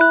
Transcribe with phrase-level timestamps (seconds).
[0.00, 0.06] 大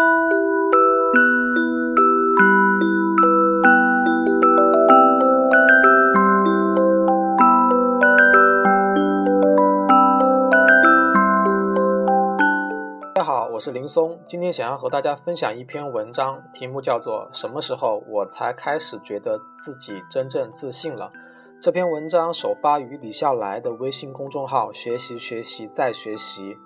[13.15, 21.12] 家好，我是林松，今天想要和大家分享一篇文章，题目叫做《什么时候我才开始觉得自己真正自信了》。
[21.60, 26.58] 这篇文章首发于李笑来的微信公众号“学习学习再学习”。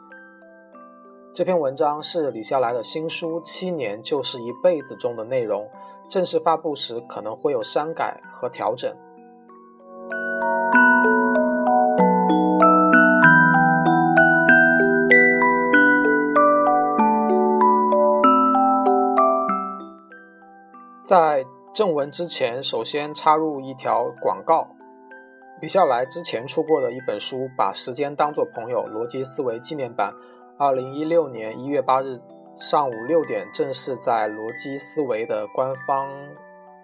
[1.35, 5.67] 这篇文章是李笑来的新书《七年就是一辈子》中的内容，
[6.07, 8.95] 正式发布时可能会有删改和调整。
[21.03, 21.43] 在
[21.73, 24.67] 正文之前，首先插入一条广告。
[25.61, 30.11] 李笑来之前出过的一本书《把时间当作朋友：逻辑思维纪念版》，
[30.59, 32.19] 二零一六年一月八日
[32.55, 36.07] 上午六点正式在逻辑思维的官方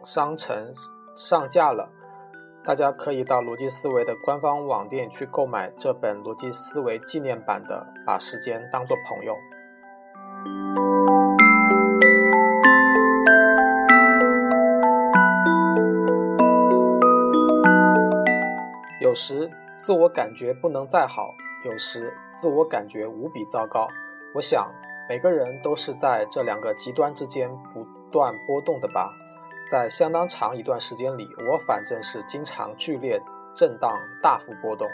[0.03, 0.73] 商城
[1.16, 1.88] 上架了。
[2.66, 9.34] 大家可以到逻辑思维的官方网店去购买这本逻辑思维纪念版的《把时间当作朋友》。
[19.00, 23.88] 有时自我感觉不能再好，有时自我感觉无比糟糕。
[24.34, 24.72] 我想
[25.10, 29.14] 每个人都是在这两个极端之间不断波动的吧。
[29.70, 33.22] 在相当长一段时间里，我反正是经常剧烈
[33.56, 34.88] 震荡、大幅波动。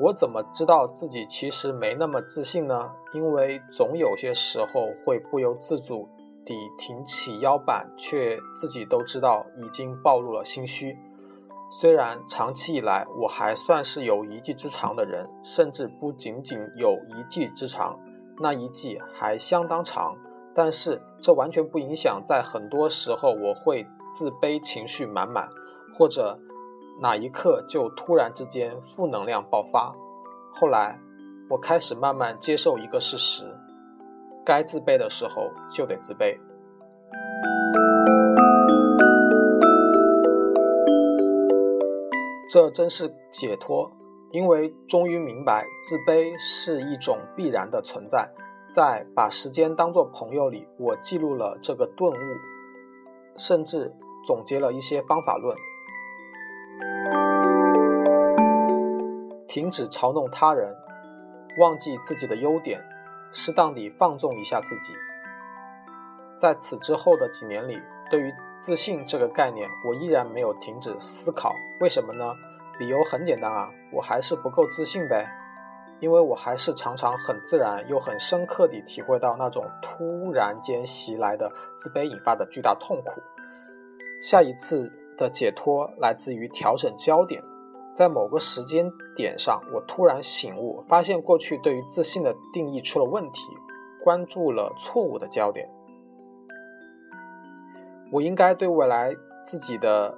[0.00, 2.90] 我怎么知道自己其实没那么自信呢？
[3.12, 6.08] 因为总有些时候会不由自主
[6.44, 10.98] 地挺起腰板，却自己都知道已经暴露了心虚。
[11.74, 17.98] 虽然长期以来我还算是有一技之长的人，甚至不仅仅有一技之长，
[18.42, 20.14] 那一技还相当长，
[20.54, 25.48] 但是这完全不影响，在很多时候我会自卑情绪满满，
[25.96, 26.38] 或者
[27.00, 29.94] 哪一刻就突然之间负能量爆发。
[30.52, 31.00] 后来
[31.48, 33.46] 我开始慢慢接受一个事实：
[34.44, 36.36] 该自卑的时候就得自卑。
[42.52, 43.90] 这真是解脱，
[44.30, 48.28] 因为终于明白自卑是一种必然的存在。
[48.68, 52.36] 在把时间当作朋友里，我记录了这个顿悟，
[53.38, 53.90] 甚至
[54.26, 55.56] 总结了一些方法论。
[59.48, 60.76] 停止嘲弄他人，
[61.58, 62.84] 忘记自己的优点，
[63.32, 64.92] 适当地放纵一下自己。
[66.36, 67.80] 在此之后的几年里，
[68.10, 68.30] 对于
[68.62, 71.52] 自信这个概念，我依然没有停止思考。
[71.80, 72.32] 为什么呢？
[72.78, 75.28] 理由很简单啊，我还是不够自信呗。
[75.98, 83.20] 因为我还是常常很自然又很深刻地体会到那种突然间袭来的自卑引发的巨大痛苦。
[84.20, 87.42] 下一次的解脱来自于调整焦点，
[87.96, 93.42] 在某个时间点上，我突然醒悟，发现过去对于自信的定义出了问题，
[94.04, 95.68] 关注了错误的焦点。
[98.12, 100.14] 我应该对未来自己的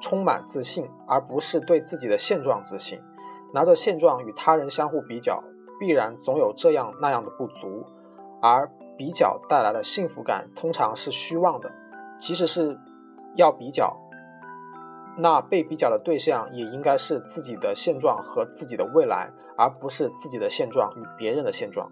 [0.00, 3.00] 充满自信，而不是对自己的现状自信。
[3.54, 5.42] 拿着现状与他人相互比较，
[5.78, 7.86] 必然总有这样那样的不足，
[8.42, 8.68] 而
[8.98, 11.70] 比较带来的幸福感通常是虚妄的。
[12.18, 12.76] 即使是
[13.36, 13.96] 要比较，
[15.16, 21.90] 那被比较的对象也应该是自己的现状和自己的未来，而不是自己的现状与别人的现状。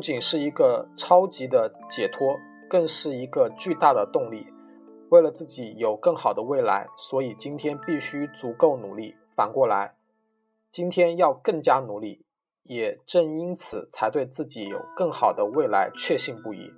[0.00, 2.40] 不仅是一个超级的解脱，
[2.70, 4.46] 更是一个巨大的动力。
[5.10, 9.14] 为了自己有更好的未来，所以今天必须足够努力。
[9.36, 9.96] 反过来，
[10.72, 12.24] 今天要更加努力，
[12.62, 16.72] 也正因此才对自己有更好的未来确信不疑。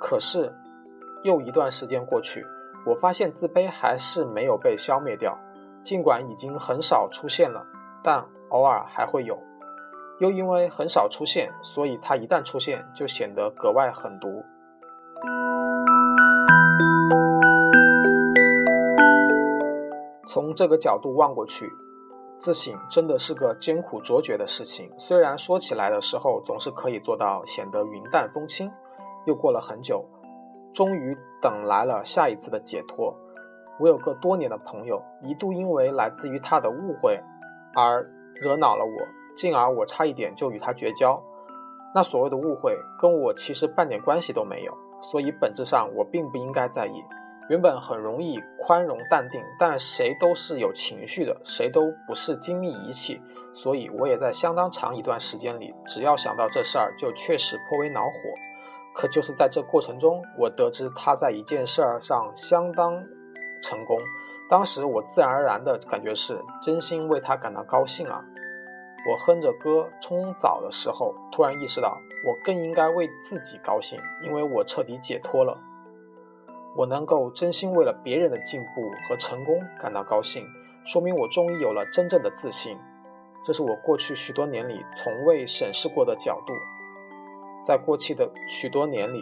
[0.00, 0.52] 可是，
[1.22, 2.44] 又一段时间过去，
[2.86, 5.38] 我发现自卑还是没有被消灭掉，
[5.84, 7.64] 尽管已经很少出现了，
[8.02, 9.38] 但偶尔还会有。
[10.20, 14.44] 又因为很少出现，所以它一旦出现就显得格外狠毒。
[20.26, 21.70] 从这个角度望过去，
[22.38, 24.92] 自省真的是个艰苦卓绝的事情。
[24.98, 28.70] 虽然说起来的时候总是可以做到显得云淡风轻，
[29.26, 30.04] 又过了很久，
[30.74, 33.14] 终于等来了下一次的解脱。
[33.78, 37.20] 我有个多年的朋友，一度因为来自于他的误会
[37.76, 38.04] 而
[38.34, 39.17] 惹恼了我。
[39.38, 41.22] 进而我差一点就与他绝交，
[41.94, 47.04] 那所谓的误会跟我其实半点关系都没有，所以本质上我并不应该在意。
[47.48, 53.18] 原本很容易宽容淡定，但谁都是有情绪的，谁都不是精密仪器，
[53.54, 58.10] 所以我也在相当长一段时间里，只要想到这事儿，就确实颇为恼火。
[58.94, 63.02] 可就是在这过程中，我得知他在一件事儿上相当
[63.62, 63.96] 成功。
[64.50, 68.22] 当时我自然而然的感觉是真心为他感到高兴啊！
[69.06, 75.58] 我哼着歌冲澡的时候，突然意识到我更应该为自己高兴，因为我彻底解脱了。
[76.76, 80.44] 我能够真心为了别人的进步和成功感到高兴，
[80.84, 82.76] 说明我终于有了真正的自信。
[83.44, 86.52] 这是我过去许多年里从未审视过的角度。
[87.64, 89.20] 在过去的许多年里，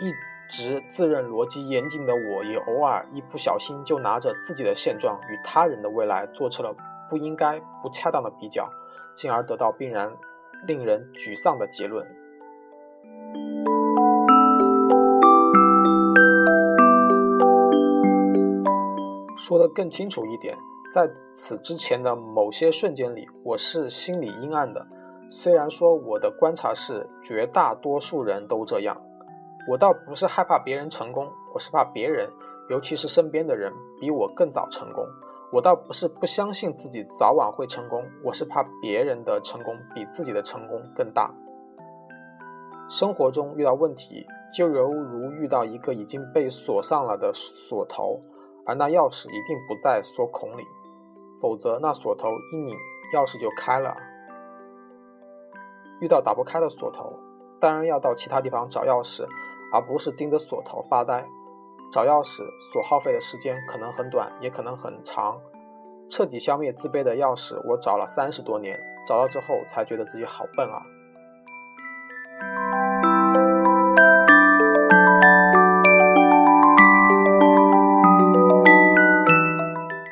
[0.00, 0.12] 一
[0.48, 6.74] 直自认逻辑严谨的我，也偶尔一不小心就拿着自己的现状与他人的未来做出了
[7.08, 8.68] 不应该、不恰当的比较，
[9.18, 10.16] 进而得到必然
[10.64, 12.06] 令人沮丧的结论。
[19.36, 20.56] 说得更清楚一点，
[20.94, 24.86] 在此之前的某些瞬间里，我是心里阴暗的。
[25.28, 28.96] 虽然说我的观察是绝大多数人都这样，
[29.68, 32.30] 我倒不是害怕别人成功，我是怕别人，
[32.70, 35.04] 尤其是身边的人比我更早成功。
[35.50, 41.32] 我倒不是不相信自己早晚会成功，我是怕别人的成功比自己的成功更大。
[42.90, 48.20] 生活中遇到问题，就犹如遇到一个已经被锁上了的锁头，
[48.66, 50.62] 而那钥匙一定不在锁孔里，
[51.40, 52.76] 否则那锁头一拧，
[53.14, 53.96] 钥匙就开了。
[56.00, 57.18] 遇到打不开的锁头，
[57.58, 59.26] 当然要到其他地方找钥匙，
[59.72, 61.26] 而不是盯着锁头发呆。
[61.90, 65.38] 找钥匙所耗费的时间可能很短，也可能很长。
[66.10, 70.82] 彻底消灭自卑的钥匙，我找了三十多年，找到之后才觉得自己好笨啊。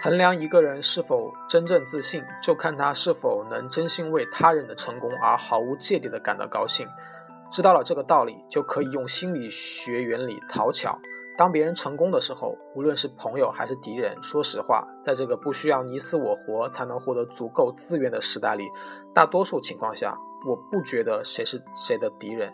[0.03, 6.87] 衡量一个人是否真正自信，就看他是否能真心为他人的成功而毫无芥蒂地感到高兴。
[7.51, 10.99] 知道了这个道理，就可以用心理学原理讨巧。
[11.37, 18.65] 当别人成功的时候，无论是朋友还是敌人，说实话，在这个不需要你死我活才能获得足够资源的时代里，
[19.15, 20.17] 大多数情况下，
[20.47, 22.53] 我不觉得谁是谁的敌人，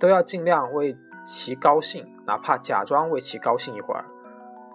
[0.00, 0.96] 都要尽量为
[1.26, 4.04] 其高兴，哪怕假装为其高兴一会儿。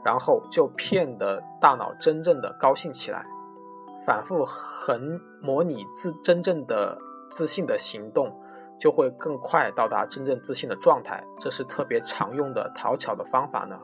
[0.05, 3.25] 然后就骗得大脑真正的高兴起来，
[4.05, 6.97] 反复横模拟自真正的
[7.29, 8.33] 自信的行动，
[8.79, 11.23] 就会更快到达真正自信的状态。
[11.39, 13.77] 这是特别常用的讨巧的方法呢。